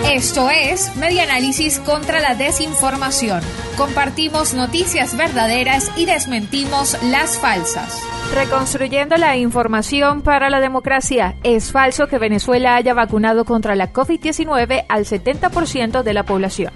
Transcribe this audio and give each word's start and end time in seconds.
Esto 0.00 0.50
es 0.50 0.96
Media 0.96 1.24
Análisis 1.24 1.78
contra 1.78 2.20
la 2.20 2.34
Desinformación. 2.34 3.40
Compartimos 3.76 4.54
noticias 4.54 5.16
verdaderas 5.16 5.90
y 5.96 6.06
desmentimos 6.06 6.96
las 7.04 7.38
falsas. 7.38 8.02
Reconstruyendo 8.34 9.16
la 9.16 9.36
información 9.36 10.22
para 10.22 10.50
la 10.50 10.60
democracia. 10.60 11.36
Es 11.42 11.72
falso 11.72 12.06
que 12.06 12.18
Venezuela 12.18 12.76
haya 12.76 12.94
vacunado 12.94 13.44
contra 13.44 13.74
la 13.74 13.92
COVID-19 13.92 14.84
al 14.88 15.04
70% 15.04 16.02
de 16.02 16.14
la 16.14 16.24
población. 16.24 16.72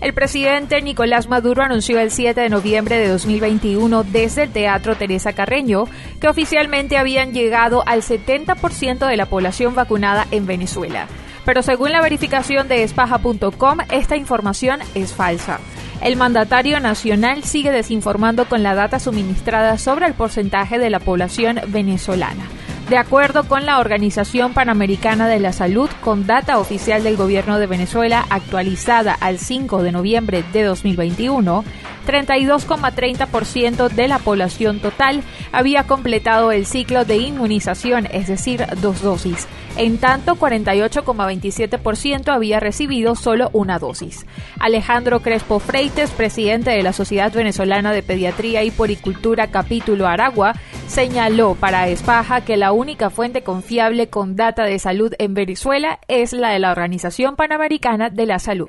El 0.00 0.14
presidente 0.14 0.80
Nicolás 0.80 1.28
Maduro 1.28 1.62
anunció 1.62 1.98
el 1.98 2.12
7 2.12 2.40
de 2.40 2.48
noviembre 2.48 2.98
de 2.98 3.08
2021 3.08 4.04
desde 4.04 4.44
el 4.44 4.50
Teatro 4.50 4.94
Teresa 4.96 5.32
Carreño 5.32 5.84
que 6.20 6.28
oficialmente 6.28 6.98
habían 6.98 7.32
llegado 7.32 7.82
al 7.86 8.02
70% 8.02 9.06
de 9.06 9.16
la 9.16 9.26
población 9.26 9.74
vacunada 9.74 10.26
en 10.30 10.46
Venezuela. 10.46 11.08
Pero 11.48 11.62
según 11.62 11.92
la 11.92 12.02
verificación 12.02 12.68
de 12.68 12.82
espaja.com, 12.82 13.78
esta 13.90 14.16
información 14.16 14.80
es 14.94 15.14
falsa. 15.14 15.60
El 16.02 16.16
mandatario 16.16 16.78
nacional 16.78 17.42
sigue 17.42 17.70
desinformando 17.70 18.44
con 18.44 18.62
la 18.62 18.74
data 18.74 18.98
suministrada 18.98 19.78
sobre 19.78 20.04
el 20.04 20.12
porcentaje 20.12 20.78
de 20.78 20.90
la 20.90 21.00
población 21.00 21.58
venezolana. 21.68 22.44
De 22.90 22.98
acuerdo 22.98 23.44
con 23.44 23.64
la 23.64 23.78
Organización 23.78 24.52
Panamericana 24.52 25.26
de 25.26 25.40
la 25.40 25.54
Salud, 25.54 25.88
con 26.02 26.26
data 26.26 26.58
oficial 26.58 27.02
del 27.02 27.16
gobierno 27.16 27.58
de 27.58 27.66
Venezuela 27.66 28.26
actualizada 28.28 29.14
al 29.14 29.38
5 29.38 29.82
de 29.82 29.92
noviembre 29.92 30.44
de 30.52 30.64
2021, 30.64 31.64
32,30% 32.08 33.90
de 33.90 34.08
la 34.08 34.18
población 34.18 34.80
total 34.80 35.22
había 35.52 35.84
completado 35.84 36.52
el 36.52 36.64
ciclo 36.64 37.04
de 37.04 37.18
inmunización, 37.18 38.08
es 38.10 38.28
decir, 38.28 38.64
dos 38.80 39.02
dosis. 39.02 39.46
En 39.76 39.98
tanto, 39.98 40.36
48,27% 40.36 42.32
había 42.32 42.60
recibido 42.60 43.14
solo 43.14 43.50
una 43.52 43.78
dosis. 43.78 44.26
Alejandro 44.58 45.20
Crespo 45.20 45.60
Freites, 45.60 46.10
presidente 46.10 46.70
de 46.70 46.82
la 46.82 46.94
Sociedad 46.94 47.32
Venezolana 47.32 47.92
de 47.92 48.02
Pediatría 48.02 48.64
y 48.64 48.70
Poricultura 48.70 49.48
Capítulo 49.48 50.08
Aragua, 50.08 50.54
señaló 50.88 51.54
para 51.54 51.88
Espaja 51.88 52.40
que 52.40 52.56
la 52.56 52.72
única 52.72 53.10
fuente 53.10 53.42
confiable 53.42 54.08
con 54.08 54.34
data 54.34 54.64
de 54.64 54.78
salud 54.78 55.12
en 55.18 55.34
Venezuela 55.34 56.00
es 56.08 56.32
la 56.32 56.50
de 56.50 56.58
la 56.58 56.72
Organización 56.72 57.36
Panamericana 57.36 58.08
de 58.08 58.26
la 58.26 58.38
Salud. 58.38 58.68